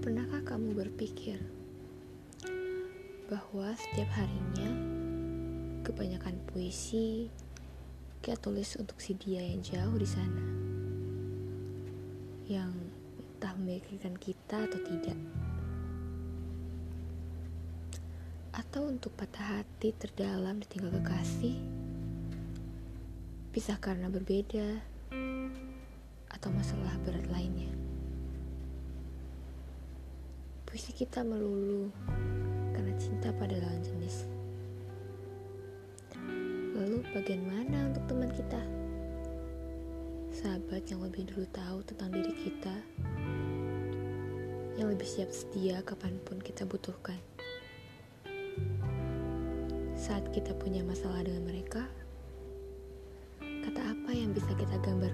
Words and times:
Pernahkah 0.00 0.40
kamu 0.56 0.72
berpikir 0.80 1.36
bahwa 3.28 3.76
setiap 3.76 4.08
harinya 4.16 4.72
kebanyakan 5.84 6.40
puisi 6.48 7.28
kita 8.24 8.40
tulis 8.40 8.80
untuk 8.80 8.96
si 8.96 9.12
dia 9.12 9.44
yang 9.44 9.60
jauh 9.60 10.00
di 10.00 10.08
sana 10.08 10.44
yang 12.48 12.72
entah 13.20 13.52
memikirkan 13.60 14.16
kita 14.16 14.64
atau 14.64 14.80
tidak 14.88 15.20
atau 18.56 18.88
untuk 18.88 19.12
patah 19.20 19.60
hati 19.60 19.92
terdalam 20.00 20.64
ditinggal 20.64 20.96
kekasih 20.96 21.60
pisah 23.52 23.76
karena 23.76 24.08
berbeda 24.08 24.80
atau 26.32 26.48
masalah 26.56 26.96
berat 27.04 27.28
lainnya 27.28 27.89
puisi 30.70 30.94
kita 30.94 31.26
melulu 31.26 31.90
karena 32.70 32.94
cinta 32.94 33.34
pada 33.34 33.58
lawan 33.58 33.82
jenis. 33.82 34.30
Lalu 36.78 37.02
bagaimana 37.10 37.90
untuk 37.90 38.06
teman 38.06 38.30
kita? 38.30 38.62
Sahabat 40.30 40.86
yang 40.86 41.02
lebih 41.02 41.26
dulu 41.26 41.42
tahu 41.50 41.82
tentang 41.90 42.14
diri 42.14 42.30
kita, 42.38 42.76
yang 44.78 44.94
lebih 44.94 45.10
siap 45.10 45.34
setia 45.34 45.82
kapan 45.82 46.14
pun 46.22 46.38
kita 46.38 46.62
butuhkan. 46.62 47.18
Saat 49.98 50.30
kita 50.30 50.54
punya 50.54 50.86
masalah 50.86 51.26
dengan 51.26 51.50
mereka, 51.50 51.82
kata 53.42 53.90
apa 53.90 54.10
yang 54.14 54.30
bisa 54.30 54.54
kita 54.54 54.78
gambarkan? 54.86 55.10